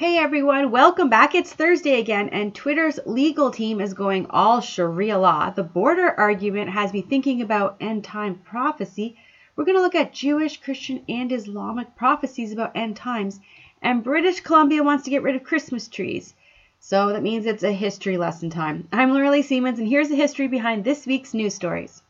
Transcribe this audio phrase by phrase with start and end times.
[0.00, 1.34] Hey everyone, welcome back.
[1.34, 5.50] It's Thursday again, and Twitter's legal team is going all Sharia law.
[5.50, 9.18] The border argument has me thinking about end time prophecy.
[9.54, 13.40] We're going to look at Jewish, Christian, and Islamic prophecies about end times.
[13.82, 16.32] And British Columbia wants to get rid of Christmas trees.
[16.78, 18.88] So that means it's a history lesson time.
[18.90, 22.02] I'm Lorelei Siemens, and here's the history behind this week's news stories.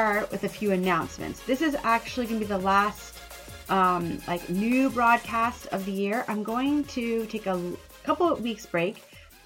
[0.00, 3.18] Start with a few announcements, this is actually going to be the last
[3.68, 6.24] um, like new broadcast of the year.
[6.26, 7.60] I'm going to take a
[8.02, 8.96] couple of weeks break.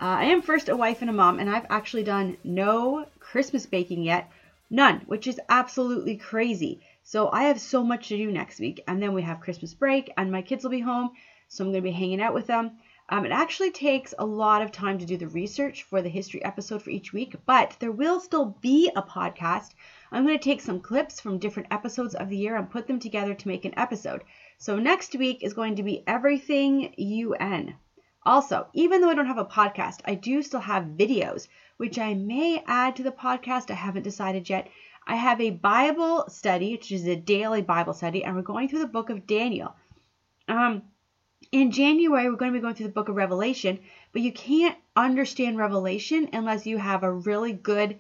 [0.01, 3.67] Uh, I am first a wife and a mom, and I've actually done no Christmas
[3.67, 4.31] baking yet,
[4.71, 6.81] none, which is absolutely crazy.
[7.03, 10.13] So I have so much to do next week, and then we have Christmas break,
[10.17, 11.11] and my kids will be home,
[11.49, 12.79] so I'm going to be hanging out with them.
[13.11, 16.43] Um, it actually takes a lot of time to do the research for the history
[16.43, 19.73] episode for each week, but there will still be a podcast.
[20.11, 22.99] I'm going to take some clips from different episodes of the year and put them
[22.99, 24.25] together to make an episode.
[24.57, 27.75] So next week is going to be Everything UN.
[28.25, 32.15] Also, even though I don't have a podcast, I do still have videos, which I
[32.15, 33.71] may add to the podcast.
[33.71, 34.69] I haven't decided yet.
[35.07, 38.79] I have a Bible study, which is a daily Bible study, and we're going through
[38.79, 39.75] the book of Daniel.
[40.49, 40.83] Um,
[41.53, 43.81] in January, we're going to be going through the book of Revelation,
[44.13, 47.99] but you can't understand Revelation unless you have a really good,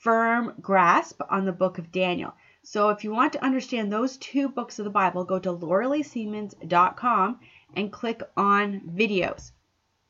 [0.00, 2.34] firm grasp on the book of Daniel.
[2.62, 7.40] So if you want to understand those two books of the Bible, go to loreleiSiemens.com
[7.74, 9.52] and click on videos.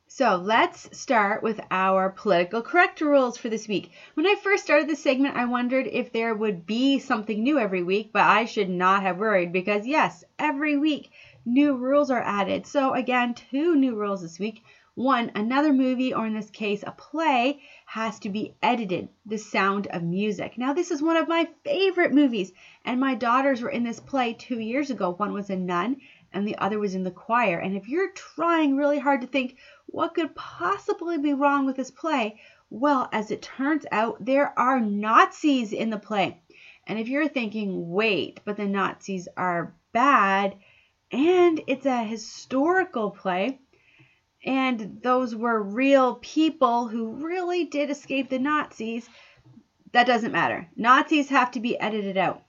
[0.07, 3.91] So let's start with our political correct rules for this week.
[4.13, 7.83] When I first started this segment, I wondered if there would be something new every
[7.83, 11.11] week, but I should not have worried because, yes, every week
[11.45, 12.65] new rules are added.
[12.65, 14.63] So, again, two new rules this week.
[14.95, 19.09] One, another movie, or in this case, a play, has to be edited.
[19.25, 20.57] The Sound of Music.
[20.57, 22.53] Now, this is one of my favorite movies,
[22.85, 25.11] and my daughters were in this play two years ago.
[25.11, 25.97] One was a nun,
[26.31, 27.59] and the other was in the choir.
[27.59, 29.57] And if you're trying really hard to think
[29.87, 32.39] what could possibly be wrong with this play,
[32.69, 36.41] well, as it turns out, there are Nazis in the play.
[36.87, 40.55] And if you're thinking, wait, but the Nazis are bad,
[41.11, 43.59] and it's a historical play.
[44.45, 49.09] And those were real people who really did escape the Nazis.
[49.91, 50.69] That doesn't matter.
[50.75, 52.43] Nazis have to be edited out.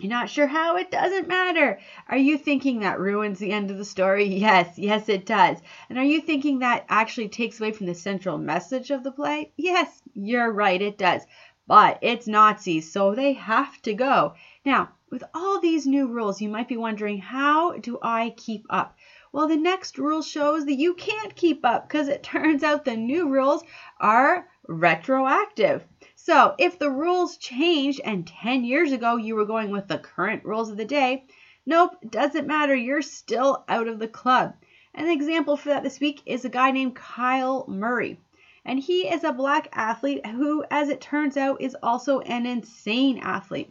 [0.00, 0.76] You're not sure how?
[0.76, 1.78] It doesn't matter.
[2.08, 4.24] Are you thinking that ruins the end of the story?
[4.44, 5.58] Yes, yes, it does.
[5.88, 9.52] And are you thinking that actually takes away from the central message of the play?
[9.56, 11.22] Yes, you're right, it does.
[11.66, 14.34] But it's Nazis, so they have to go.
[14.66, 18.96] Now, with all these new rules, you might be wondering, how do I keep up?
[19.30, 22.96] Well, the next rule shows that you can't keep up because it turns out the
[22.96, 23.62] new rules
[24.00, 25.84] are retroactive.
[26.16, 30.46] So, if the rules changed and 10 years ago you were going with the current
[30.46, 31.26] rules of the day,
[31.66, 32.74] nope, doesn't matter.
[32.74, 34.54] You're still out of the club.
[34.94, 38.18] An example for that this week is a guy named Kyler Murray.
[38.64, 43.18] And he is a black athlete who, as it turns out, is also an insane
[43.18, 43.70] athlete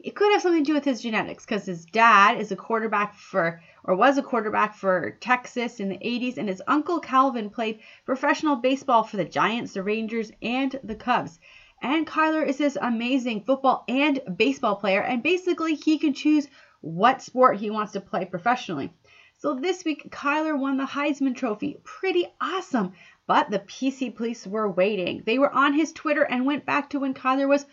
[0.00, 3.14] it could have something to do with his genetics because his dad is a quarterback
[3.14, 7.80] for or was a quarterback for Texas in the 80s and his uncle Calvin played
[8.06, 11.40] professional baseball for the Giants, the Rangers and the Cubs.
[11.82, 16.46] And Kyler is this amazing football and baseball player and basically he can choose
[16.80, 18.92] what sport he wants to play professionally.
[19.38, 21.80] So this week Kyler won the Heisman Trophy.
[21.82, 22.92] Pretty awesome.
[23.26, 25.22] But the PC police were waiting.
[25.26, 27.66] They were on his Twitter and went back to when Kyler was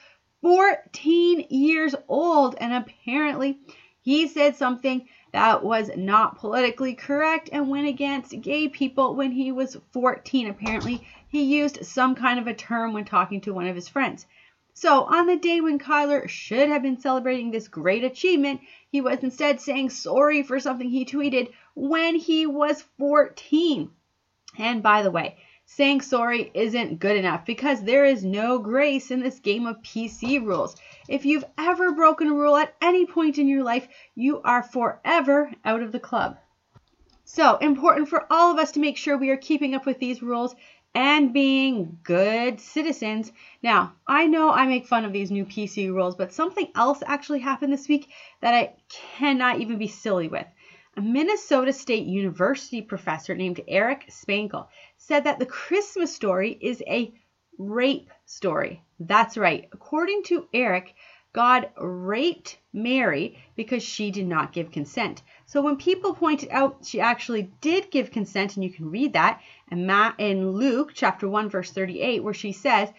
[0.45, 2.55] 14 years old.
[2.59, 3.57] And apparently,
[4.03, 9.51] he said something that was not politically correct and went against gay people when he
[9.51, 10.47] was 14.
[10.47, 14.27] Apparently, he used some kind of a term when talking to one of his friends.
[14.75, 18.61] So, on the day when Kyler should have been celebrating this great achievement,
[18.91, 23.89] he was instead saying sorry for something he tweeted when he was 14.
[24.59, 29.21] And by the way, saying sorry isn't good enough because there is no grace in
[29.21, 30.75] this game of PC rules.
[31.09, 35.51] If you've ever broken a rule at any point in your life, you are forever
[35.63, 36.37] out of the club.
[37.23, 40.21] So, important for all of us to make sure we are keeping up with these
[40.21, 40.55] rules
[40.93, 43.31] and being good citizens.
[43.61, 47.39] Now, I know I make fun of these new PC rules, but something else actually
[47.39, 48.09] happened this week
[48.41, 48.75] that I
[49.17, 50.45] cannot even be silly with.
[50.97, 57.13] A Minnesota State University professor named Eric Sprankle said that the Christmas story is a
[57.57, 58.81] rape story.
[58.97, 59.67] That's right.
[59.73, 60.95] According to Eric,
[61.33, 65.21] God raped Mary because she did not give consent.
[65.45, 69.41] So when people pointed out she actually did give consent, and you can read that
[69.69, 72.89] in Luke chapter 1, verse 38, where she says,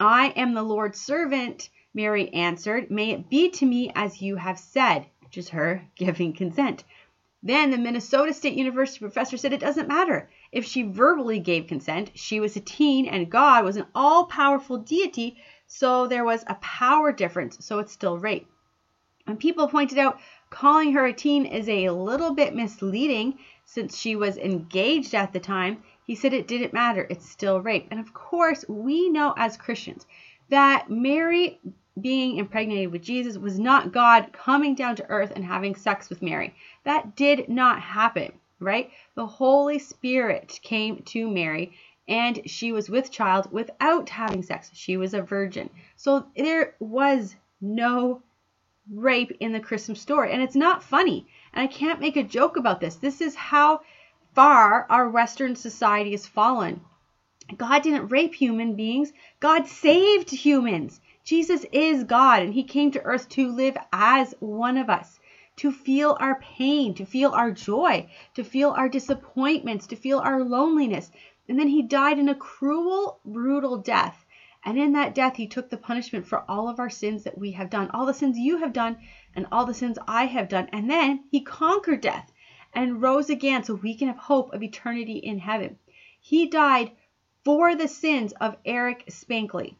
[0.00, 4.58] I am the Lord's servant, Mary answered, May it be to me as you have
[4.58, 6.84] said, which is her giving consent.
[7.42, 10.30] Then the Minnesota State University professor said it doesn't matter.
[10.52, 14.78] If she verbally gave consent, she was a teen and God was an all powerful
[14.78, 15.36] deity,
[15.66, 18.46] so there was a power difference, so it's still rape.
[19.26, 24.14] And people pointed out calling her a teen is a little bit misleading since she
[24.14, 25.82] was engaged at the time.
[26.04, 27.88] He said it didn't matter, it's still rape.
[27.90, 30.06] And of course, we know as Christians
[30.48, 31.60] that Mary
[32.00, 36.22] being impregnated with Jesus was not God coming down to earth and having sex with
[36.22, 36.54] Mary.
[36.84, 38.90] That did not happen, right?
[39.14, 41.72] The Holy Spirit came to Mary
[42.08, 44.70] and she was with child without having sex.
[44.72, 45.70] She was a virgin.
[45.96, 48.22] So there was no
[48.90, 50.32] rape in the Christmas story.
[50.32, 51.26] And it's not funny.
[51.52, 52.96] And I can't make a joke about this.
[52.96, 53.82] This is how
[54.34, 56.80] far our Western society has fallen.
[57.56, 61.00] God didn't rape human beings, God saved humans.
[61.24, 65.20] Jesus is God, and He came to earth to live as one of us,
[65.56, 70.42] to feel our pain, to feel our joy, to feel our disappointments, to feel our
[70.42, 71.12] loneliness.
[71.48, 74.24] And then He died in a cruel, brutal death.
[74.64, 77.52] And in that death, He took the punishment for all of our sins that we
[77.52, 78.96] have done, all the sins you have done,
[79.36, 80.68] and all the sins I have done.
[80.72, 82.32] And then He conquered death
[82.72, 85.78] and rose again so we can have hope of eternity in heaven.
[86.18, 86.90] He died
[87.44, 89.76] for the sins of Eric Sprankle.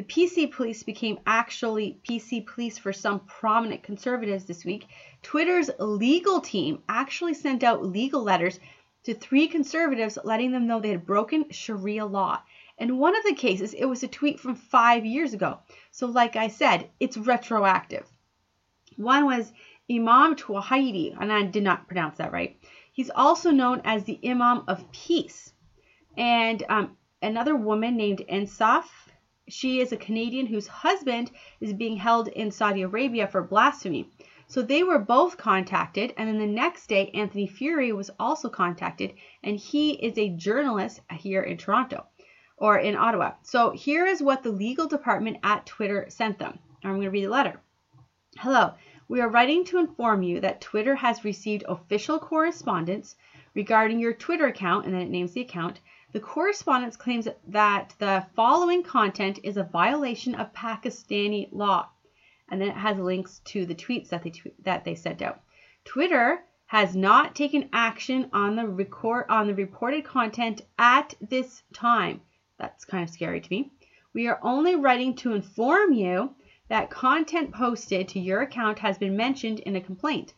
[0.00, 4.86] The PC police became actually PC police for some prominent conservatives this week.
[5.22, 8.58] Twitter's legal team actually sent out legal letters
[9.04, 12.40] to three conservatives letting them know they had broken Sharia law.
[12.78, 15.58] In one of the cases, it was a tweet from five years ago.
[15.90, 18.06] So, like I said, it's retroactive.
[18.96, 19.52] One was
[19.90, 22.56] Imam Tawhidi, and I did not pronounce that right.
[22.90, 25.52] He's also known as the Imam of Peace.
[26.16, 28.84] And um, another woman named Ensaf
[29.50, 31.30] she is a Canadian whose husband
[31.60, 34.08] is being held in Saudi Arabia for blasphemy.
[34.46, 39.14] So they were both contacted, and then the next day, Anthony Furey was also contacted,
[39.44, 42.06] and he is a journalist here in Toronto
[42.56, 43.32] or in Ottawa.
[43.42, 46.58] So here is what the legal department at Twitter sent them.
[46.82, 47.60] I'm going to read the letter.
[48.38, 48.74] Hello,
[49.08, 53.16] we are writing to inform you that Twitter has received official correspondence
[53.54, 55.80] regarding your Twitter account, and then it names the account,
[56.12, 61.88] the correspondence claims that the following content is a violation of Pakistani law.
[62.48, 64.32] And then it has links to the tweets that they
[64.64, 65.40] that they sent out.
[65.84, 72.20] Twitter has not taken action on the record on the reported content at this time.
[72.58, 73.70] That's kind of scary to me.
[74.12, 76.34] We are only writing to inform you
[76.68, 80.34] that content posted to your account has been mentioned in a complaint.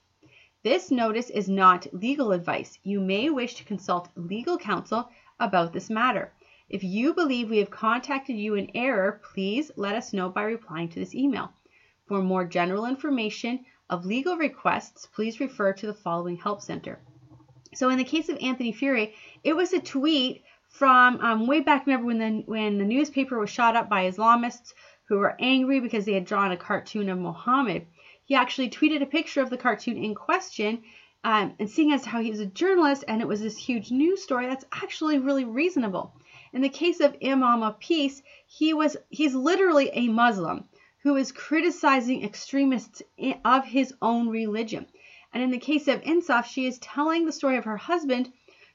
[0.63, 2.79] This notice is not legal advice.
[2.83, 5.11] You may wish to consult legal counsel
[5.43, 6.33] about this matter.
[6.69, 10.89] If you believe we have contacted you in error, please let us know by replying
[10.91, 11.53] to this email.
[12.07, 16.99] For more general information of legal requests, please refer to the following help center.
[17.75, 19.13] So in the case of Anthony Furey,
[19.45, 21.87] it was a tweet from um, way back.
[21.87, 24.73] Remember when the when the newspaper was shot up by Islamists
[25.09, 27.87] who were angry because they had drawn a cartoon of Muhammad.
[28.25, 30.83] He actually tweeted a picture of the cartoon in question
[31.25, 34.23] um, and seeing as how he was a journalist and it was this huge news
[34.23, 36.15] story, that's actually really reasonable.
[36.53, 40.69] In the case of Imam of Peace, he was he's literally a Muslim
[41.03, 43.03] who is criticizing extremists
[43.45, 44.87] of his own religion.
[45.33, 48.33] And in the case of Ensaf, she is telling the story of her husband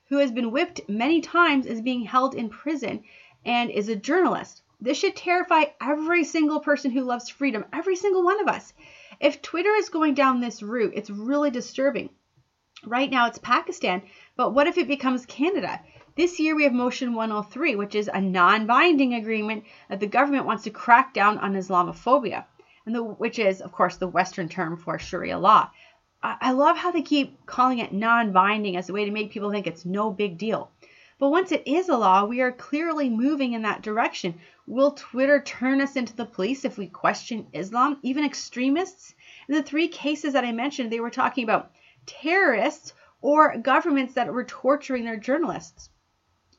[0.09, 3.03] who has been whipped many times is being held in prison
[3.45, 4.61] and is a journalist.
[4.79, 8.73] This should terrify every single person who loves freedom, every single one of us.
[9.19, 12.09] If Twitter is going down this route, it's really disturbing.
[12.86, 14.03] Right now it's Pakistan,
[14.36, 15.79] but what if it becomes Canada?
[16.15, 20.63] This year we have Motion 103, which is a non-binding agreement that the government wants
[20.65, 22.46] to crack down on Islamophobia,
[22.86, 25.72] and the, which is, of course, the Western term for Sharia law.
[26.22, 29.50] I, I love how they keep calling it non-binding as a way to make people
[29.50, 30.69] think it's no big deal.
[31.19, 34.36] But once it is a law, we are clearly moving in that direction.
[34.67, 39.15] Will Twitter turn us into the police if we question Islam, even extremists?
[39.50, 41.72] In the three cases that I mentioned, they were talking about
[42.07, 45.89] terrorists or governments that were torturing their journalists.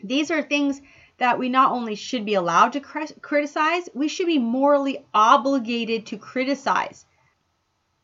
[0.01, 0.81] These are things
[1.17, 6.17] that we not only should be allowed to criticize, we should be morally obligated to
[6.17, 7.05] criticize.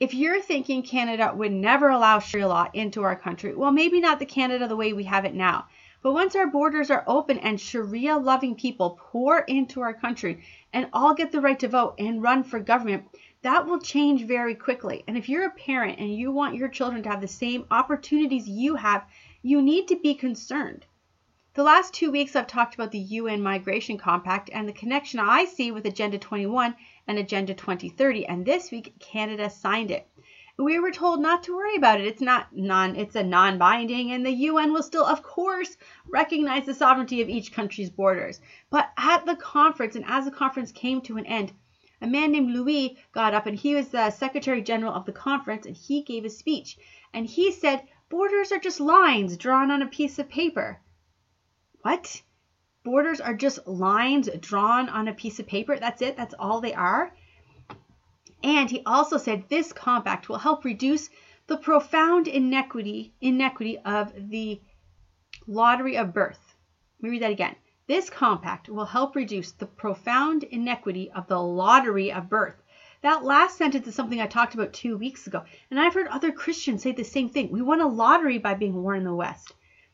[0.00, 4.18] If you're thinking Canada would never allow Sharia law into our country, well, maybe not
[4.18, 5.66] the Canada the way we have it now.
[6.02, 10.88] But once our borders are open and Sharia loving people pour into our country and
[10.92, 13.04] all get the right to vote and run for government,
[13.44, 15.04] that will change very quickly.
[15.06, 18.48] And if you're a parent and you want your children to have the same opportunities
[18.48, 19.06] you have,
[19.42, 20.86] you need to be concerned.
[21.52, 25.44] The last two weeks, I've talked about the UN Migration Compact and the connection I
[25.44, 26.74] see with Agenda 21
[27.06, 28.24] and Agenda 2030.
[28.26, 30.08] And this week, Canada signed it.
[30.56, 32.06] We were told not to worry about it.
[32.06, 32.96] It's not non.
[32.96, 35.76] It's a non-binding, and the UN will still, of course,
[36.08, 38.40] recognize the sovereignty of each country's borders.
[38.70, 41.52] But at the conference, and as the conference came to an end,
[42.04, 45.64] a man named Louis got up, and he was the Secretary General of the conference,
[45.64, 46.76] and he gave a speech,
[47.14, 50.82] and he said, "Borders are just lines drawn on a piece of paper."
[51.80, 52.20] What?
[52.84, 55.78] Borders are just lines drawn on a piece of paper.
[55.78, 56.14] That's it.
[56.14, 57.16] That's all they are.
[58.42, 61.08] And he also said this compact will help reduce
[61.46, 64.60] the profound inequity inequity of the
[65.46, 66.54] lottery of birth.
[66.98, 67.56] Let me read that again.
[67.86, 72.62] This compact will help reduce the profound inequity of the lottery of birth.
[73.02, 76.32] That last sentence is something I talked about two weeks ago, and I've heard other
[76.32, 77.52] Christians say the same thing.
[77.52, 79.52] We won a lottery by being born in the West.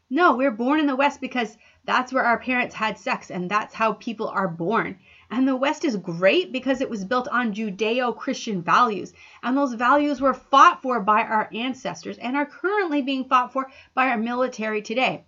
[0.09, 3.75] No, we're born in the West because that's where our parents had sex, and that's
[3.75, 5.00] how people are born.
[5.28, 9.12] And the West is great because it was built on Judeo Christian values.
[9.42, 13.68] And those values were fought for by our ancestors and are currently being fought for
[13.94, 15.25] by our military today.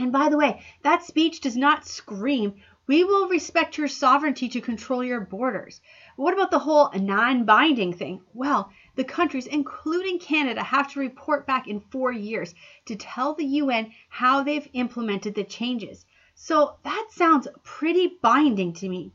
[0.00, 2.54] And by the way, that speech does not scream,
[2.86, 5.82] we will respect your sovereignty to control your borders.
[6.16, 8.22] What about the whole non binding thing?
[8.32, 12.54] Well, the countries, including Canada, have to report back in four years
[12.86, 16.06] to tell the UN how they've implemented the changes.
[16.34, 19.12] So that sounds pretty binding to me.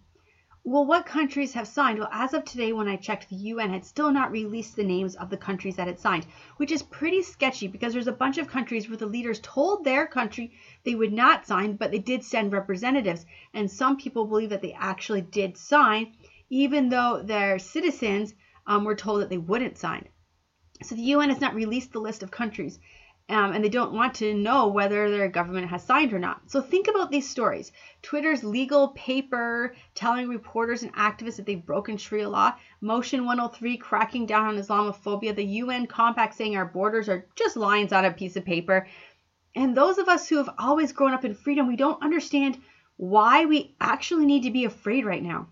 [0.67, 1.99] Well, what countries have signed?
[1.99, 5.15] Well, as of today, when I checked, the UN had still not released the names
[5.15, 6.25] of the countries that had signed,
[6.57, 10.07] which is pretty sketchy because there's a bunch of countries where the leaders told their
[10.07, 13.27] country they would not sign, but they did send representatives.
[13.53, 16.15] And some people believe that they actually did sign,
[16.49, 18.33] even though their citizens
[18.65, 20.07] um, were told that they wouldn't sign.
[20.81, 22.79] So the UN has not released the list of countries,
[23.27, 26.41] um, and they don't want to know whether their government has signed or not.
[26.51, 27.71] So think about these stories
[28.03, 34.27] Twitter's legal paper telling reporters and activists that they've broken Sharia law, Motion 103 cracking
[34.27, 38.35] down on Islamophobia, the UN compact saying our borders are just lines on a piece
[38.35, 38.87] of paper.
[39.55, 42.59] And those of us who have always grown up in freedom, we don't understand
[42.97, 45.47] why we actually need to be afraid right now.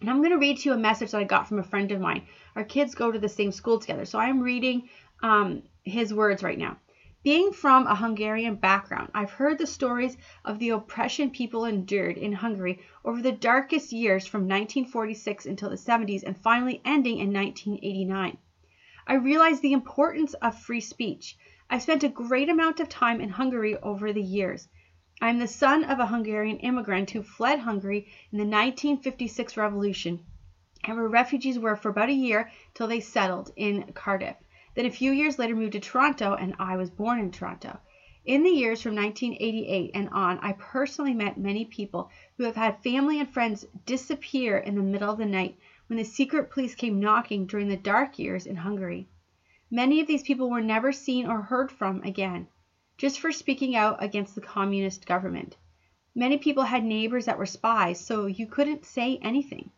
[0.00, 1.90] And I'm going to read to you a message that I got from a friend
[1.90, 2.26] of mine.
[2.54, 4.04] Our kids go to the same school together.
[4.04, 4.88] So I'm reading
[5.22, 6.76] um, his words right now.
[7.22, 12.32] Being from a Hungarian background, I've heard the stories of the oppression people endured in
[12.32, 18.38] Hungary over the darkest years from 1946 until the 70s and finally ending in 1989.
[19.06, 21.36] I realize the importance of free speech.
[21.68, 24.66] I've spent a great amount of time in Hungary over the years.
[25.20, 30.24] I am the son of a Hungarian immigrant who fled Hungary in the 1956 revolution
[30.84, 34.36] and where refugees were for about a year till they settled in Cardiff.
[34.80, 37.80] Then a few years later moved to Toronto and I was born in Toronto.
[38.24, 42.82] In the years from 1988 and on, I personally met many people who have had
[42.82, 45.58] family and friends disappear in the middle of the night
[45.88, 49.06] when the secret police came knocking during the dark years in Hungary.
[49.70, 52.48] Many of these people were never seen or heard from again
[52.96, 55.58] just for speaking out against the communist government.
[56.14, 59.72] Many people had neighbors that were spies, so you couldn't say anything.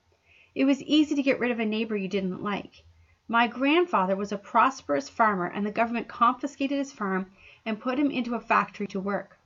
[0.54, 2.84] It was easy to get rid of a neighbor you didn't like.
[3.28, 7.30] My grandfather was a prosperous farmer, and the government confiscated his farm
[7.64, 9.38] and put him into a factory to work.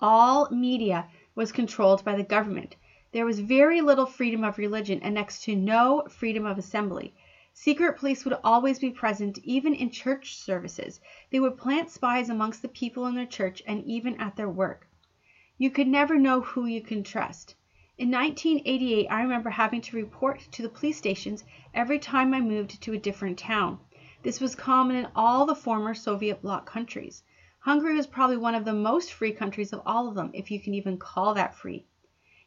[0.00, 2.76] All media was controlled by the government.
[3.12, 7.14] There was very little freedom of religion and next to no freedom of assembly.
[7.52, 11.00] Secret police would always be present, even in church services.
[11.30, 14.86] They would plant spies amongst the people in their church and even at their work.
[15.58, 17.54] You could never know who you can trust.
[17.98, 21.42] In 1988, I remember having to report to the police stations
[21.74, 23.80] every time I moved to a different town.
[24.22, 27.24] This was common in all the former Soviet bloc countries.
[27.58, 30.60] Hungary was probably one of the most free countries of all of them, if you
[30.60, 31.86] can even call that free.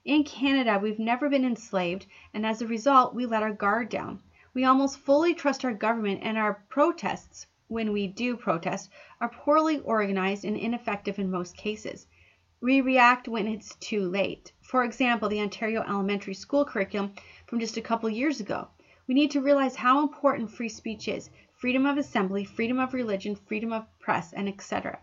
[0.06, 4.22] In Canada, we've never been enslaved, and as a result, we let our guard down.
[4.54, 8.90] We almost fully trust our government, and our protests, when we do protest,
[9.20, 12.08] are poorly organized and ineffective in most cases.
[12.64, 14.52] We react when it's too late.
[14.62, 17.16] For example, the Ontario elementary school curriculum
[17.48, 18.68] from just a couple years ago.
[19.08, 23.36] We need to realize how important free speech is freedom of assembly, freedom of religion,
[23.36, 25.00] freedom of press, and etc.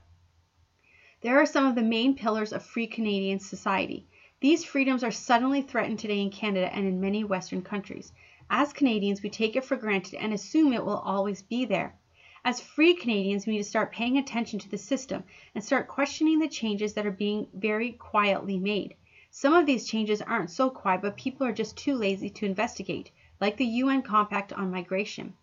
[1.21, 4.07] There are some of the main pillars of free Canadian society.
[4.41, 8.13] These freedoms are suddenly threatened today in Canada and in many Western countries.
[8.49, 11.98] As Canadians, we take it for granted and assume it will always be there.
[12.45, 16.39] As free Canadians, we need to start paying attention to the system and start questioning
[16.39, 18.95] the changes that are being very quietly made.
[19.31, 23.11] Some of these changes aren't so quiet, but people are just too lazy to investigate,
[23.41, 25.35] like the UN Compact on Migration.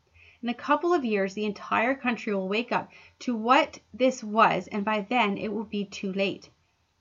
[0.41, 4.67] In a couple of years, the entire country will wake up to what this was,
[4.67, 6.49] and by then it will be too late.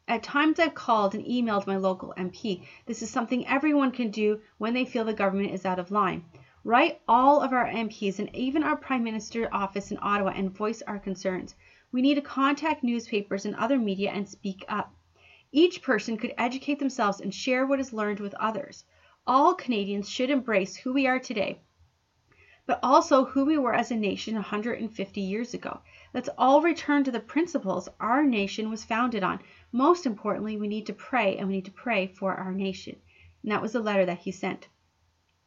[0.07, 2.67] At times I've called and emailed my local MP.
[2.85, 6.25] This is something everyone can do when they feel the government is out of line.
[6.67, 10.81] Write all of our MPs and even our Prime Minister's office in Ottawa and voice
[10.81, 11.55] our concerns.
[11.93, 14.95] We need to contact newspapers and other media and speak up.
[15.53, 18.83] Each person could educate themselves and share what is learned with others.
[19.27, 21.61] All Canadians should embrace who we are today,
[22.65, 25.81] but also who we were as a nation 150 years ago.
[26.15, 29.41] Let's all return to the principles our nation was founded on.
[29.71, 32.97] Most importantly, we need to pray and we need to pray for our nation.
[33.43, 34.69] And that was the letter that he sent.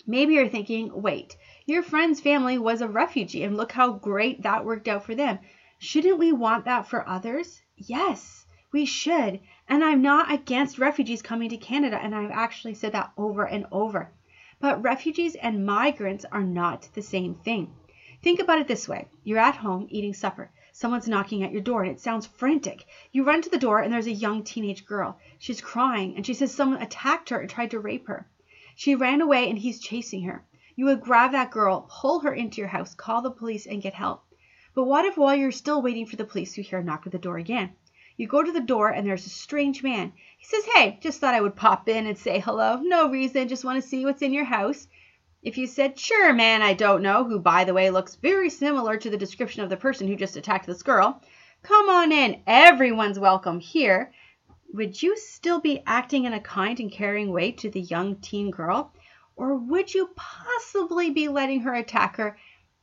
[0.09, 1.35] Maybe you're thinking, wait,
[1.65, 5.39] your friend's family was a refugee and look how great that worked out for them.
[5.79, 7.61] Shouldn't we want that for others?
[7.75, 9.41] Yes, we should.
[9.67, 13.65] And I'm not against refugees coming to Canada, and I've actually said that over and
[13.69, 14.13] over.
[14.61, 17.75] But refugees and migrants are not the same thing.
[18.23, 20.51] Think about it this way you're at home eating supper.
[20.71, 22.85] Someone's knocking at your door and it sounds frantic.
[23.11, 25.19] You run to the door and there's a young teenage girl.
[25.37, 28.25] She's crying and she says someone attacked her and tried to rape her.
[28.79, 30.45] She ran away and he's chasing her.
[30.75, 33.95] You would grab that girl, pull her into your house, call the police, and get
[33.95, 34.23] help.
[34.75, 37.11] But what if while you're still waiting for the police, you hear a knock at
[37.11, 37.71] the door again?
[38.17, 40.13] You go to the door and there's a strange man.
[40.37, 42.79] He says, Hey, just thought I would pop in and say hello.
[42.79, 44.87] No reason, just want to see what's in your house.
[45.41, 48.95] If you said, Sure, man, I don't know, who by the way looks very similar
[48.97, 51.23] to the description of the person who just attacked this girl,
[51.63, 54.13] come on in, everyone's welcome here
[54.73, 58.51] would you still be acting in a kind and caring way to the young teen
[58.51, 58.93] girl?
[59.35, 62.37] Or would you possibly be letting her attack her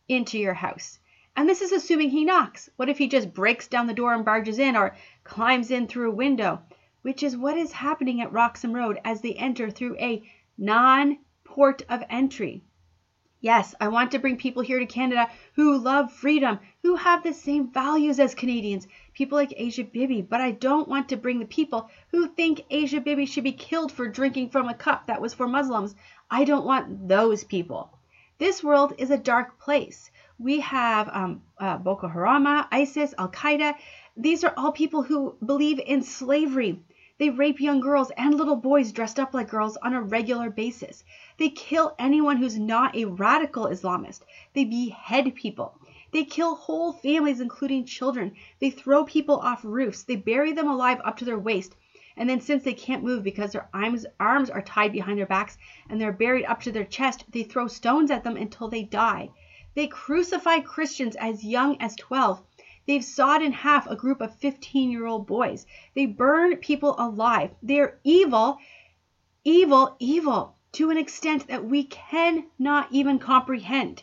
[0.08, 0.98] into your house?
[1.36, 2.70] And this is assuming he knocks.
[2.76, 6.10] What if he just breaks down the door and barges in or climbs in through
[6.12, 6.62] a window?
[7.02, 10.22] Which is what is happening at Roxham Road as they enter through a
[10.56, 12.62] non port of entry.
[13.44, 17.34] Yes, I want to bring people here to Canada who love freedom, who have the
[17.34, 21.44] same values as Canadians, people like Asia Bibi, but I don't want to bring the
[21.44, 25.34] people who think Asia Bibi should be killed for drinking from a cup that was
[25.34, 25.94] for Muslims.
[26.30, 27.90] I don't want those people.
[28.38, 30.10] This world is a dark place.
[30.38, 33.74] We have um, uh, Boko Haram, ISIS, Al Qaeda.
[34.16, 36.82] These are all people who believe in slavery.
[37.16, 41.04] They rape young girls and little boys dressed up like girls on a regular basis.
[41.38, 44.22] They kill anyone who's not a radical Islamist.
[44.52, 45.78] They behead people.
[46.10, 48.34] They kill whole families, including children.
[48.58, 50.02] They throw people off roofs.
[50.02, 51.76] They bury them alive up to their waist.
[52.16, 55.56] And then, since they can't move because their arms, arms are tied behind their backs
[55.88, 59.30] and they're buried up to their chest, they throw stones at them until they die.
[59.74, 62.42] They crucify Christians as young as 12.
[62.86, 65.66] They've sawed in half a group of 15 year old boys.
[65.94, 67.50] They burn people alive.
[67.62, 68.58] They're evil,
[69.42, 74.02] evil, evil to an extent that we cannot even comprehend.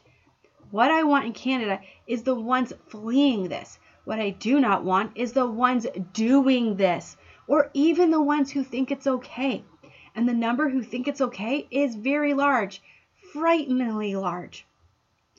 [0.72, 3.78] What I want in Canada is the ones fleeing this.
[4.06, 8.64] What I do not want is the ones doing this, or even the ones who
[8.64, 9.64] think it's okay.
[10.16, 12.82] And the number who think it's okay is very large,
[13.34, 14.66] frighteningly large.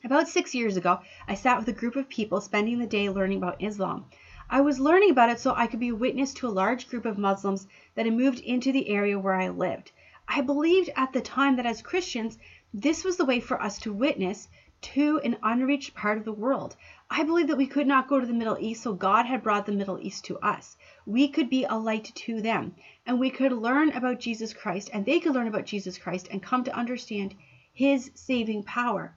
[0.05, 3.39] About six years ago, I sat with a group of people spending the day learning
[3.39, 4.07] about Islam.
[4.51, 7.07] I was learning about it so I could be a witness to a large group
[7.07, 9.93] of Muslims that had moved into the area where I lived.
[10.27, 12.37] I believed at the time that as Christians,
[12.75, 14.49] this was the way for us to witness
[14.81, 16.75] to an unreached part of the world.
[17.09, 19.67] I believed that we could not go to the Middle East, so God had brought
[19.67, 20.77] the Middle East to us.
[21.07, 22.75] We could be a light to them,
[23.07, 26.43] and we could learn about Jesus Christ, and they could learn about Jesus Christ and
[26.43, 27.37] come to understand
[27.73, 29.15] his saving power.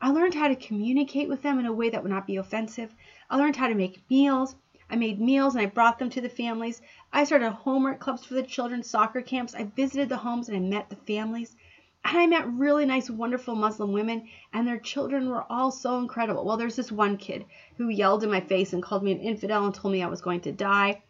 [0.00, 2.94] I learned how to communicate with them in a way that would not be offensive.
[3.30, 4.54] I learned how to make meals.
[4.90, 6.82] I made meals and I brought them to the families.
[7.12, 9.54] I started homework clubs for the children, soccer camps.
[9.54, 11.56] I visited the homes and I met the families.
[12.04, 16.44] And I met really nice, wonderful Muslim women, and their children were all so incredible.
[16.44, 17.46] Well, there's this one kid
[17.78, 20.20] who yelled in my face and called me an infidel and told me I was
[20.20, 21.02] going to die.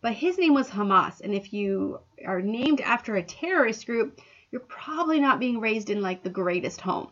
[0.00, 1.20] But his name was Hamas.
[1.22, 4.20] And if you are named after a terrorist group,
[4.52, 7.08] you're probably not being raised in like the greatest home.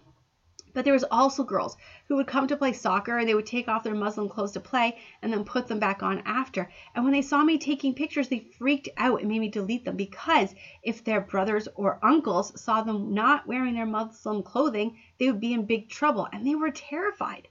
[0.74, 1.76] But there was also girls
[2.08, 4.60] who would come to play soccer and they would take off their Muslim clothes to
[4.60, 6.70] play and then put them back on after.
[6.94, 9.96] And when they saw me taking pictures, they freaked out and made me delete them
[9.96, 15.40] because if their brothers or uncles saw them not wearing their Muslim clothing, they would
[15.40, 17.48] be in big trouble and they were terrified.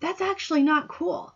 [0.00, 1.34] That's actually not cool.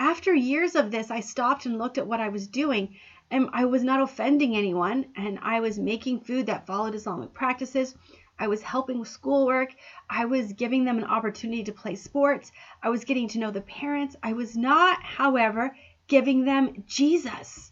[0.00, 2.96] After years of this, I stopped and looked at what I was doing,
[3.30, 7.94] and I was not offending anyone, and I was making food that followed Islamic practices.
[8.40, 9.74] I was helping with schoolwork.
[10.08, 12.50] I was giving them an opportunity to play sports.
[12.82, 14.16] I was getting to know the parents.
[14.22, 15.76] I was not, however,
[16.08, 17.70] giving them Jesus.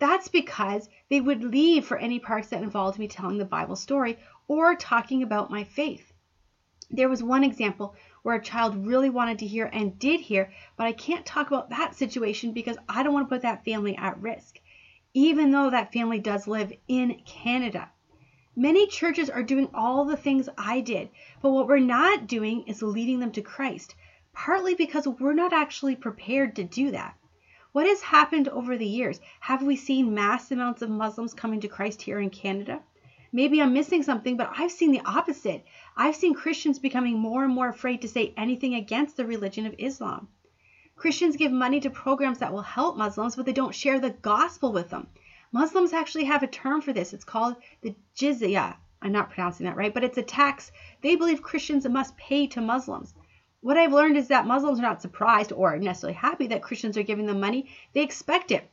[0.00, 4.18] That's because they would leave for any parts that involved me telling the Bible story
[4.48, 6.12] or talking about my faith.
[6.90, 10.88] There was one example where a child really wanted to hear and did hear, but
[10.88, 14.20] I can't talk about that situation because I don't want to put that family at
[14.20, 14.58] risk,
[15.14, 17.90] even though that family does live in Canada.
[18.56, 21.08] Many churches are doing all the things I did,
[21.42, 23.96] but what we're not doing is leading them to Christ,
[24.32, 27.16] partly because we're not actually prepared to do that.
[27.72, 29.20] What has happened over the years?
[29.40, 32.80] Have we seen mass amounts of Muslims coming to Christ here in Canada?
[33.32, 35.64] Maybe I'm missing something, but I've seen the opposite.
[35.96, 39.74] I've seen Christians becoming more and more afraid to say anything against the religion of
[39.76, 40.28] Islam.
[40.94, 44.70] Christians give money to programs that will help Muslims, but they don't share the gospel
[44.70, 45.08] with them.
[45.54, 47.12] Muslims actually have a term for this.
[47.12, 48.76] It's called the jizya.
[49.00, 52.60] I'm not pronouncing that right, but it's a tax they believe Christians must pay to
[52.60, 53.14] Muslims.
[53.60, 57.04] What I've learned is that Muslims are not surprised or necessarily happy that Christians are
[57.04, 57.70] giving them money.
[57.92, 58.68] They expect it.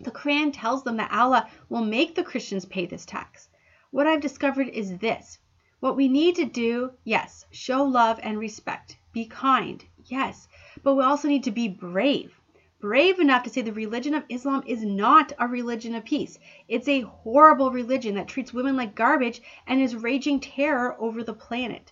[0.00, 3.48] The Quran tells them that Allah will make the Christians pay this tax.
[3.90, 5.38] What I've discovered is this
[5.80, 10.46] what we need to do, yes, show love and respect, be kind, yes,
[10.82, 12.37] but we also need to be brave.
[12.80, 16.38] Brave enough to say the religion of Islam is not a religion of peace.
[16.68, 21.34] It's a horrible religion that treats women like garbage and is raging terror over the
[21.34, 21.90] planet.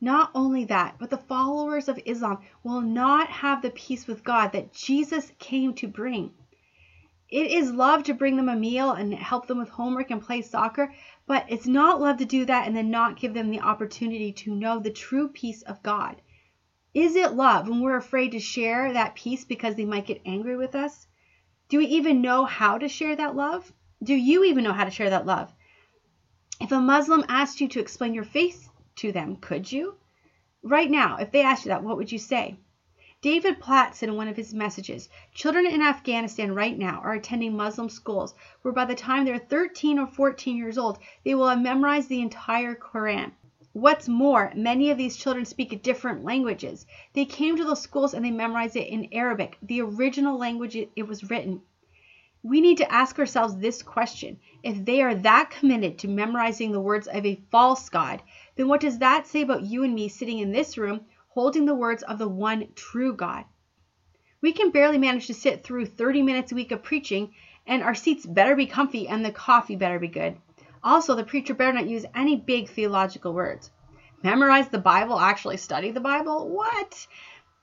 [0.00, 4.52] Not only that, but the followers of Islam will not have the peace with God
[4.52, 6.32] that Jesus came to bring.
[7.28, 10.40] It is love to bring them a meal and help them with homework and play
[10.40, 10.94] soccer,
[11.26, 14.54] but it's not love to do that and then not give them the opportunity to
[14.54, 16.22] know the true peace of God.
[17.00, 20.56] Is it love when we're afraid to share that peace because they might get angry
[20.56, 21.06] with us?
[21.68, 23.72] Do we even know how to share that love?
[24.02, 25.54] Do you even know how to share that love?
[26.60, 29.94] If a Muslim asked you to explain your faith to them, could you?
[30.64, 32.58] Right now, if they asked you that, what would you say?
[33.20, 37.56] David Platt said in one of his messages Children in Afghanistan right now are attending
[37.56, 41.60] Muslim schools where by the time they're 13 or 14 years old, they will have
[41.60, 43.30] memorized the entire Quran.
[43.72, 46.86] What's more, many of these children speak different languages.
[47.12, 51.06] They came to those schools and they memorized it in Arabic, the original language it
[51.06, 51.62] was written.
[52.42, 56.80] We need to ask ourselves this question if they are that committed to memorizing the
[56.80, 58.22] words of a false God,
[58.56, 61.06] then what does that say about you and me sitting in this room
[61.38, 63.44] holding the words of the one true God.
[64.40, 67.32] We can barely manage to sit through 30 minutes a week of preaching,
[67.64, 70.36] and our seats better be comfy and the coffee better be good.
[70.82, 73.70] Also, the preacher better not use any big theological words.
[74.22, 76.48] Memorize the Bible, actually study the Bible?
[76.48, 77.06] What?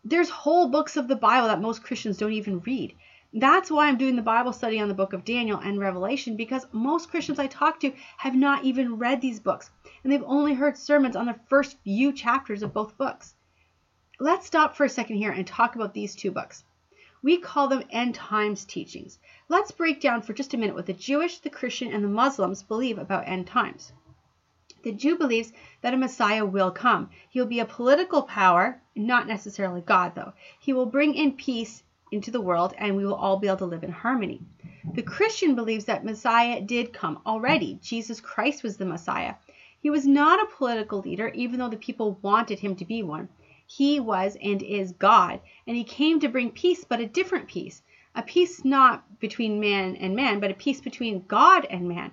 [0.03, 2.95] There's whole books of the Bible that most Christians don't even read.
[3.33, 6.65] That's why I'm doing the Bible study on the book of Daniel and Revelation because
[6.71, 9.69] most Christians I talk to have not even read these books
[10.03, 13.35] and they've only heard sermons on the first few chapters of both books.
[14.19, 16.63] Let's stop for a second here and talk about these two books.
[17.21, 19.19] We call them end times teachings.
[19.49, 22.63] Let's break down for just a minute what the Jewish, the Christian, and the Muslims
[22.63, 23.93] believe about end times.
[24.83, 25.51] The Jew believes
[25.81, 27.09] that a Messiah will come.
[27.29, 30.33] He will be a political power, not necessarily God, though.
[30.59, 33.65] He will bring in peace into the world and we will all be able to
[33.65, 34.41] live in harmony.
[34.93, 37.79] The Christian believes that Messiah did come already.
[37.81, 39.35] Jesus Christ was the Messiah.
[39.79, 43.29] He was not a political leader, even though the people wanted him to be one.
[43.67, 47.81] He was and is God, and he came to bring peace, but a different peace.
[48.13, 52.11] A peace not between man and man, but a peace between God and man.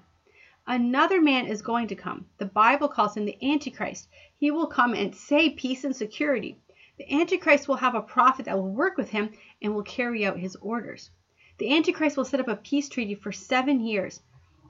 [0.67, 2.27] Another man is going to come.
[2.39, 4.09] The Bible calls him the Antichrist.
[4.37, 6.57] He will come and say peace and security.
[6.97, 10.39] The Antichrist will have a prophet that will work with him and will carry out
[10.39, 11.11] his orders.
[11.59, 14.23] The Antichrist will set up a peace treaty for seven years.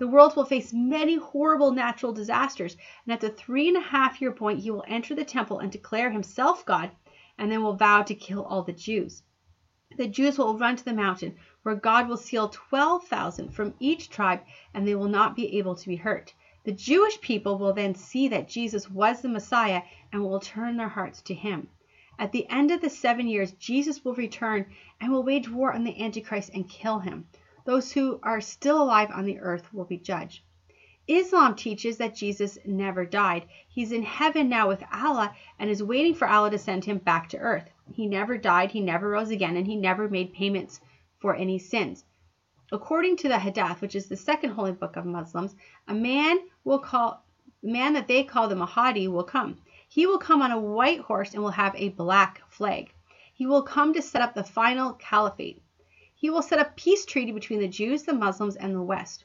[0.02, 4.20] The world will face many horrible natural disasters, and at the three and a half
[4.20, 6.90] year point, he will enter the temple and declare himself God,
[7.38, 9.22] and then will vow to kill all the Jews.
[9.96, 14.40] The Jews will run to the mountain, where God will seal 12,000 from each tribe,
[14.74, 16.34] and they will not be able to be hurt.
[16.64, 20.88] The Jewish people will then see that Jesus was the Messiah and will turn their
[20.88, 21.68] hearts to him.
[22.18, 24.66] At the end of the seven years, Jesus will return
[25.00, 27.28] and will wage war on the Antichrist and kill him
[27.64, 30.42] those who are still alive on the earth will be judged.
[31.08, 33.44] Islam teaches that Jesus never died.
[33.68, 37.28] He's in heaven now with Allah and is waiting for Allah to send him back
[37.30, 37.68] to earth.
[37.92, 40.80] He never died, he never rose again, and he never made payments
[41.18, 42.04] for any sins.
[42.70, 45.54] According to the Hadith, which is the second holy book of Muslims,
[45.88, 47.24] a man will call
[47.62, 49.58] man that they call the Mahdi will come.
[49.88, 52.92] He will come on a white horse and will have a black flag.
[53.34, 55.60] he will come to set up the final caliphate.
[56.22, 59.24] He will set a peace treaty between the Jews, the Muslims, and the West.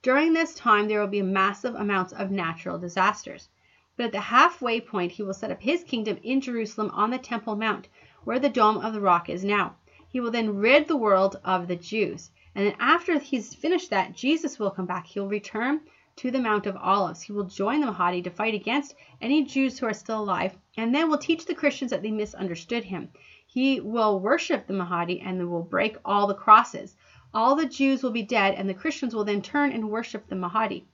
[0.00, 3.50] During this time, there will be massive amounts of natural disasters.
[3.98, 7.18] But at the halfway point, he will set up his kingdom in Jerusalem on the
[7.18, 7.88] Temple Mount,
[8.24, 9.76] where the Dome of the Rock is now.
[10.08, 12.30] He will then rid the world of the Jews.
[12.54, 15.06] And then after he's finished that, Jesus will come back.
[15.06, 15.82] He'll return
[16.16, 17.20] to the Mount of Olives.
[17.20, 20.94] He will join the Mahdi to fight against any Jews who are still alive, and
[20.94, 23.10] then will teach the Christians that they misunderstood him.
[23.50, 26.94] He will worship the Mahdi and will break all the crosses.
[27.32, 30.36] All the Jews will be dead, and the Christians will then turn and worship the
[30.36, 30.86] Mahdi.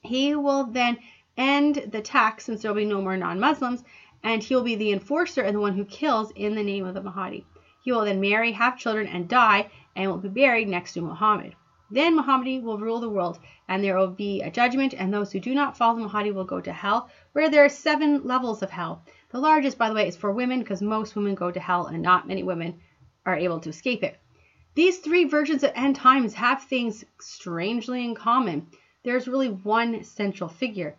[0.00, 0.96] He will then
[1.36, 3.84] end the tax since there will be no more non Muslims,
[4.22, 6.94] and he will be the enforcer and the one who kills in the name of
[6.94, 7.44] the Mahdi.
[7.82, 11.54] He will then marry, have children, and die, and will be buried next to Muhammad.
[11.90, 15.40] Then Muhammad will rule the world, and there will be a judgment, and those who
[15.40, 18.70] do not follow the Mahdi will go to hell, where there are seven levels of
[18.70, 19.04] hell.
[19.30, 22.02] The largest, by the way, is for women, because most women go to hell, and
[22.02, 22.80] not many women
[23.24, 24.18] are able to escape it.
[24.74, 28.66] These three versions of end times have things strangely in common.
[29.04, 30.96] There's really one central figure.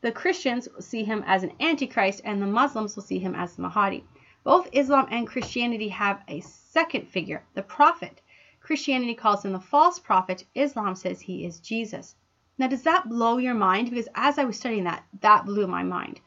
[0.00, 3.54] The Christians will see him as an antichrist, and the Muslims will see him as
[3.54, 4.04] the Mahdi.
[4.44, 8.20] Both Islam and Christianity have a second figure, the prophet.
[8.60, 10.44] Christianity calls him the false prophet.
[10.54, 12.16] Islam says he is Jesus.
[12.58, 13.90] Now, does that blow your mind?
[13.90, 16.20] Because as I was studying that, that blew my mind.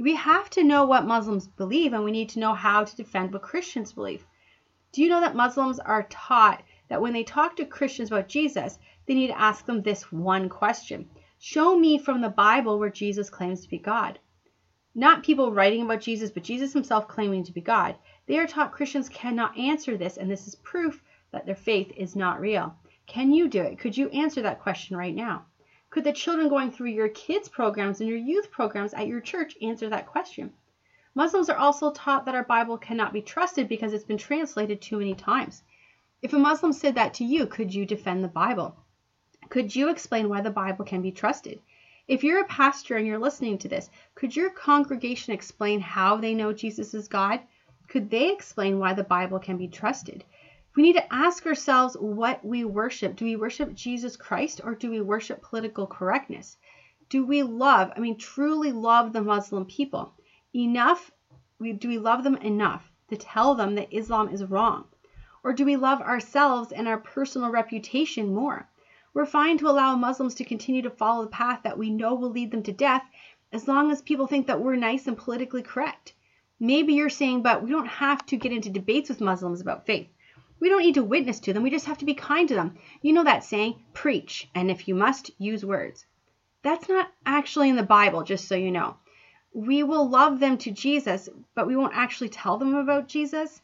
[0.00, 3.34] We have to know what Muslims believe, and we need to know how to defend
[3.34, 4.24] what Christians believe.
[4.92, 8.78] Do you know that Muslims are taught that when they talk to Christians about Jesus,
[9.04, 13.28] they need to ask them this one question Show me from the Bible where Jesus
[13.28, 14.18] claims to be God.
[14.94, 17.94] Not people writing about Jesus, but Jesus himself claiming to be God.
[18.24, 22.16] They are taught Christians cannot answer this, and this is proof that their faith is
[22.16, 22.74] not real.
[23.06, 23.78] Can you do it?
[23.78, 25.44] Could you answer that question right now?
[25.90, 29.56] Could the children going through your kids' programs and your youth programs at your church
[29.60, 30.52] answer that question?
[31.16, 34.98] Muslims are also taught that our Bible cannot be trusted because it's been translated too
[34.98, 35.64] many times.
[36.22, 38.76] If a Muslim said that to you, could you defend the Bible?
[39.48, 41.60] Could you explain why the Bible can be trusted?
[42.06, 46.34] If you're a pastor and you're listening to this, could your congregation explain how they
[46.34, 47.40] know Jesus is God?
[47.88, 50.22] Could they explain why the Bible can be trusted?
[50.76, 53.16] We need to ask ourselves what we worship.
[53.16, 56.56] Do we worship Jesus Christ or do we worship political correctness?
[57.08, 60.14] Do we love, I mean, truly love the Muslim people
[60.54, 61.10] enough?
[61.60, 64.84] Do we love them enough to tell them that Islam is wrong?
[65.42, 68.68] Or do we love ourselves and our personal reputation more?
[69.12, 72.30] We're fine to allow Muslims to continue to follow the path that we know will
[72.30, 73.02] lead them to death
[73.52, 76.12] as long as people think that we're nice and politically correct.
[76.60, 80.06] Maybe you're saying, but we don't have to get into debates with Muslims about faith.
[80.60, 81.62] We don't need to witness to them.
[81.62, 82.76] We just have to be kind to them.
[83.00, 86.04] You know that saying, preach, and if you must, use words.
[86.62, 88.96] That's not actually in the Bible, just so you know.
[89.54, 93.62] We will love them to Jesus, but we won't actually tell them about Jesus.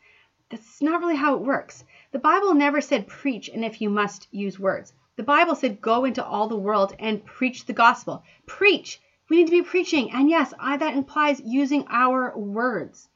[0.49, 1.85] That's not really how it works.
[2.13, 4.95] The Bible never said preach, and if you must, use words.
[5.17, 8.25] The Bible said go into all the world and preach the gospel.
[8.47, 9.01] Preach.
[9.29, 10.13] We need to be preaching.
[10.13, 13.09] And yes, I, that implies using our words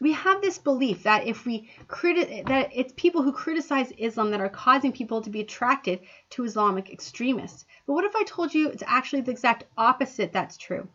[0.00, 4.40] we have this belief that if we criti- that it's people who criticize Islam that
[4.40, 7.66] are causing people to be attracted to Islamic extremists.
[7.86, 10.88] But what if I told you it's actually the exact opposite that's true?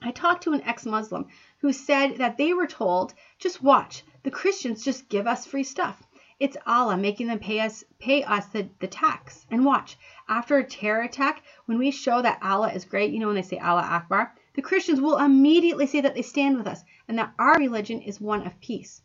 [0.00, 1.26] I talked to an ex-Muslim
[1.58, 6.02] who said that they were told, just watch, the Christians just give us free stuff.
[6.40, 9.44] It's Allah making them pay us pay us the, the tax.
[9.50, 13.26] And watch, after a terror attack, when we show that Allah is great, you know
[13.26, 16.82] when they say Allah Akbar, the Christians will immediately say that they stand with us
[17.06, 19.00] and that our religion is one of peace.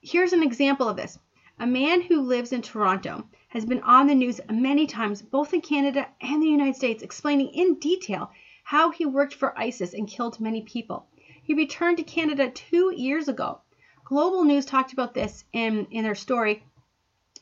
[0.00, 1.18] Here's an example of this.
[1.58, 5.60] A man who lives in Toronto has been on the news many times, both in
[5.60, 8.30] Canada and the United States, explaining in detail
[8.62, 11.08] how he worked for ISIS and killed many people.
[11.42, 13.62] He returned to Canada two years ago.
[14.04, 16.62] Global News talked about this in, in their story.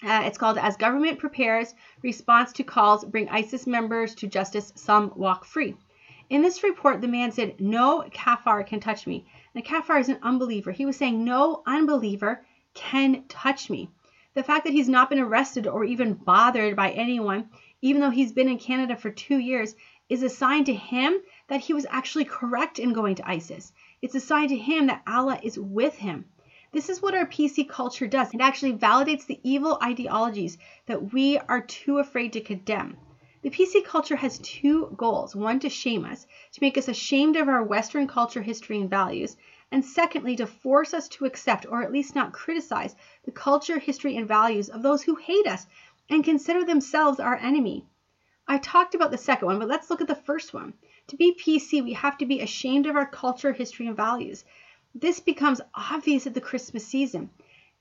[0.03, 5.13] Uh, it's called As Government Prepares Response to Calls Bring ISIS Members to Justice, Some
[5.15, 5.77] Walk Free.
[6.35, 9.25] In this report, the man said, No kafir can touch me.
[9.55, 10.73] A kafir is an unbeliever.
[10.73, 12.44] He was saying, No unbeliever
[12.75, 13.88] can touch me.
[14.35, 17.51] The fact that he's not been arrested or even bothered by anyone,
[17.83, 19.77] even though he's been in Canada for two years,
[20.09, 23.73] is a sign to him that he was actually correct in going to ISIS.
[24.03, 26.25] It's a sign to him that Allah is with him.
[26.73, 28.35] This is what our PC culture does.
[28.35, 32.97] It actually validates the evil ideologies that we are too afraid to condemn.
[33.45, 37.47] The PC culture has two goals one, to shame us, to make us ashamed of
[37.47, 39.37] our Western culture, history, and values,
[39.71, 44.17] and secondly, to force us to accept or at least not criticize the culture, history,
[44.17, 45.67] and values of those who hate us
[46.09, 47.85] and consider themselves our enemy.
[48.49, 50.73] I talked about the second one, but let's look at the first one.
[51.09, 54.47] To be PC, we have to be ashamed of our culture, history, and values.
[54.95, 57.29] This becomes obvious at the Christmas season.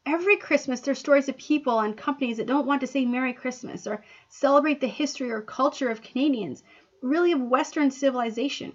[0.06, 3.88] Every Christmas, there's stories of people and companies that don't want to say Merry Christmas
[3.88, 6.62] or celebrate the history or culture of Canadians,
[7.02, 8.74] really of Western civilization.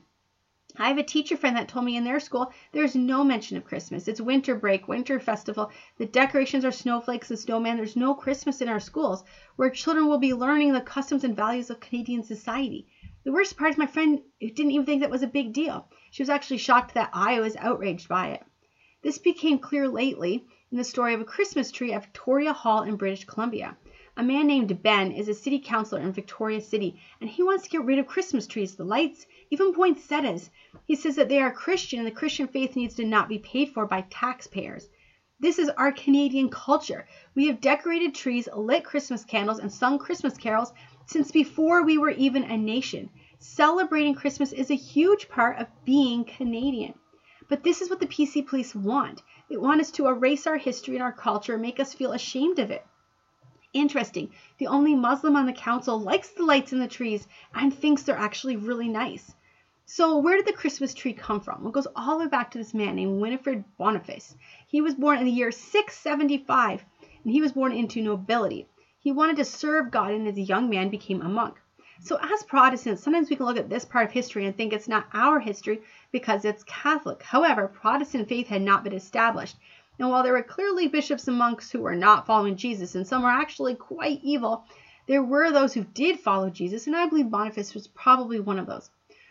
[0.78, 3.66] I have a teacher friend that told me in their school there's no mention of
[3.66, 4.08] Christmas.
[4.08, 5.70] It's winter break, winter festival.
[5.98, 7.76] The decorations are snowflakes and snowman.
[7.76, 9.22] There's no Christmas in our schools
[9.56, 12.86] where children will be learning the customs and values of Canadian society.
[13.24, 15.88] The worst part is my friend didn't even think that was a big deal.
[16.10, 18.42] She was actually shocked that I was outraged by it.
[19.02, 22.96] This became clear lately in the story of a Christmas tree at Victoria Hall in
[22.96, 23.76] British Columbia.
[24.18, 27.70] A man named Ben is a city councilor in Victoria City, and he wants to
[27.70, 30.50] get rid of Christmas trees, the lights, even poinsettias.
[30.84, 33.70] He says that they are Christian and the Christian faith needs to not be paid
[33.70, 34.88] for by taxpayers.
[35.40, 37.06] This is our Canadian culture.
[37.34, 40.72] We have decorated trees, lit Christmas candles, and sung Christmas carols
[41.06, 43.08] since before we were even a nation.
[43.38, 46.94] Celebrating Christmas is a huge part of being Canadian.
[47.48, 49.22] But this is what the PC police want.
[49.48, 52.70] They want us to erase our history and our culture make us feel ashamed of
[52.70, 52.84] it.
[53.72, 54.30] Interesting.
[54.58, 58.16] The only Muslim on the council likes the lights in the trees and thinks they're
[58.16, 59.34] actually really nice.
[59.84, 61.60] So, where did the Christmas tree come from?
[61.60, 64.36] Well, it goes all the way back to this man named Winifred Boniface.
[64.66, 66.84] He was born in the year 675
[67.24, 68.66] and he was born into nobility.
[69.00, 71.58] He wanted to serve God and as a young man became a monk.
[72.00, 74.88] So, as Protestants, sometimes we can look at this part of history and think it's
[74.88, 75.80] not our history
[76.12, 77.22] because it's Catholic.
[77.22, 79.56] However, Protestant faith had not been established.
[79.98, 83.22] And while there were clearly bishops and monks who were not following Jesus, and some
[83.22, 84.64] were actually quite evil,
[85.06, 88.66] there were those who did follow Jesus, and I believe Boniface was probably one of
[88.66, 88.90] those.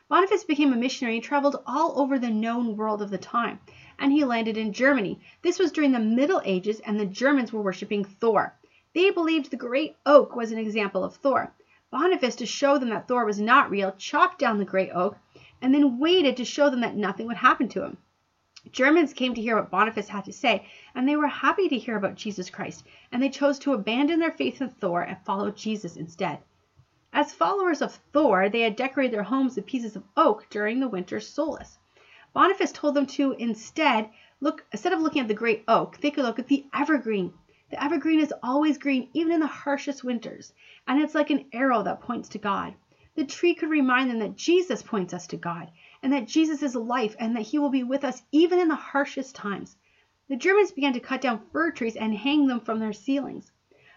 [0.09, 3.59] Boniface became a missionary and traveled all over the known world of the time,
[3.99, 5.19] and he landed in Germany.
[5.41, 8.57] This was during the Middle Ages, and the Germans were worshiping Thor.
[8.93, 11.53] They believed the great oak was an example of Thor.
[11.91, 15.17] Boniface, to show them that Thor was not real, chopped down the great oak
[15.61, 17.97] and then waited to show them that nothing would happen to him.
[18.71, 21.95] Germans came to hear what Boniface had to say, and they were happy to hear
[21.95, 25.95] about Jesus Christ, and they chose to abandon their faith in Thor and follow Jesus
[25.95, 26.39] instead.
[27.13, 30.89] As followers of Thor, they had decorated their homes with pieces of oak during the
[30.89, 31.79] winter solstice.
[32.33, 34.09] Boniface told them to instead
[34.41, 37.33] look instead of looking at the great oak, they could look at the evergreen.
[37.69, 40.53] The evergreen is always green, even in the harshest winters,
[40.87, 42.75] and it's like an arrow that points to God.
[43.17, 45.71] The tree could remind them that Jesus points us to God,
[46.03, 48.75] and that Jesus is life, and that he will be with us even in the
[48.75, 49.75] harshest times.
[50.29, 53.51] The Germans began to cut down fir trees and hang them from their ceilings.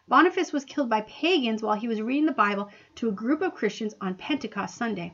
[0.08, 3.52] Boniface was killed by pagans while he was reading the Bible to a group of
[3.52, 5.12] Christians on Pentecost Sunday.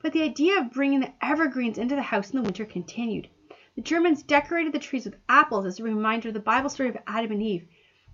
[0.00, 3.28] But the idea of bringing the evergreens into the house in the winter continued.
[3.74, 6.98] The Germans decorated the trees with apples as a reminder of the Bible story of
[7.08, 7.66] Adam and Eve,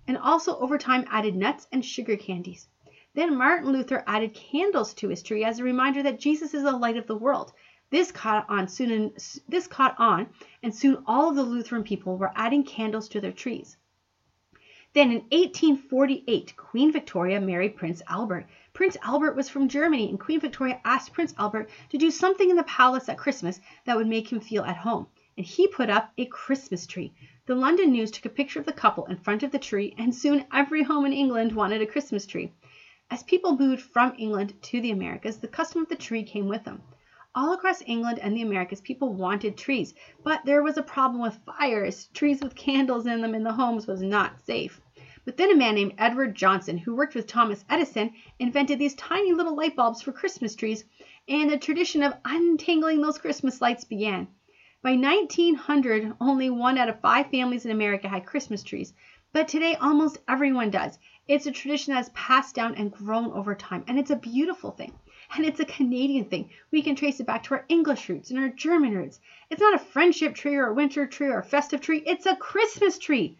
[0.07, 2.67] and also over time added nuts and sugar candies.
[3.15, 6.73] Then Martin Luther added candles to his tree as a reminder that Jesus is the
[6.73, 7.53] light of the world.
[7.89, 10.27] This caught on soon and this caught on,
[10.61, 13.77] and soon all of the Lutheran people were adding candles to their trees.
[14.91, 18.47] Then in 1848, Queen Victoria married Prince Albert.
[18.73, 22.57] Prince Albert was from Germany, and Queen Victoria asked Prince Albert to do something in
[22.57, 25.07] the palace at Christmas that would make him feel at home.
[25.37, 27.13] And he put up a Christmas tree.
[27.45, 30.13] The London News took a picture of the couple in front of the tree, and
[30.13, 32.51] soon every home in England wanted a Christmas tree.
[33.11, 36.63] As people moved from England to the Americas, the custom of the tree came with
[36.63, 36.81] them.
[37.35, 41.39] All across England and the Americas, people wanted trees, but there was a problem with
[41.45, 42.07] fires.
[42.15, 44.81] Trees with candles in them in the homes was not safe.
[45.23, 49.33] But then a man named Edward Johnson, who worked with Thomas Edison, invented these tiny
[49.33, 50.83] little light bulbs for Christmas trees,
[51.27, 54.27] and the tradition of untangling those Christmas lights began.
[54.81, 58.93] By 1900, only one out of five families in America had Christmas trees,
[59.31, 60.97] but today almost everyone does.
[61.27, 64.93] It's a tradition that's passed down and grown over time, and it's a beautiful thing.
[65.35, 66.51] And it's a Canadian thing.
[66.71, 69.19] We can trace it back to our English roots and our German roots.
[69.49, 72.35] It's not a friendship tree or a winter tree or a festive tree, it's a
[72.35, 73.37] Christmas tree.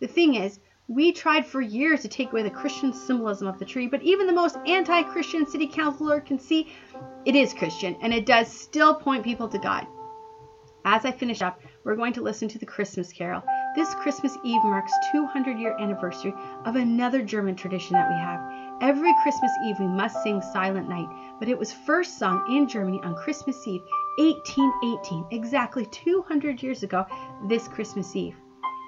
[0.00, 3.66] The thing is, we tried for years to take away the Christian symbolism of the
[3.66, 6.72] tree, but even the most anti Christian city councilor can see
[7.26, 9.86] it is Christian and it does still point people to God.
[10.86, 13.42] As I finish up, we're going to listen to the Christmas Carol.
[13.76, 16.32] This Christmas Eve marks 200 year anniversary
[16.64, 18.40] of another German tradition that we have.
[18.80, 23.02] Every Christmas Eve we must sing Silent Night, but it was first sung in Germany
[23.04, 23.82] on Christmas Eve
[24.16, 27.04] 1818, exactly 200 years ago
[27.48, 28.34] this Christmas Eve.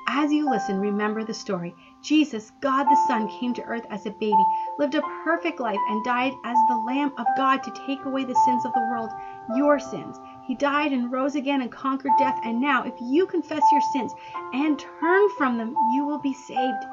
[0.09, 1.75] As you listen, remember the story.
[2.03, 4.43] Jesus, God the Son, came to earth as a baby,
[4.79, 8.41] lived a perfect life, and died as the Lamb of God to take away the
[8.47, 9.11] sins of the world,
[9.55, 10.17] your sins.
[10.49, 12.41] He died and rose again and conquered death.
[12.43, 14.13] And now, if you confess your sins
[14.55, 16.85] and turn from them, you will be saved.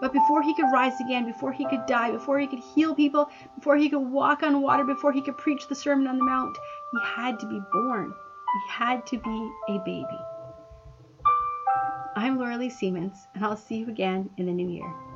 [0.00, 3.28] But before he could rise again, before he could die, before he could heal people,
[3.54, 6.56] before he could walk on water, before he could preach the Sermon on the Mount,
[6.92, 8.12] he had to be born.
[8.54, 10.18] He had to be a baby.
[12.16, 15.15] I'm Laura Lee Siemens, and I'll see you again in the new year.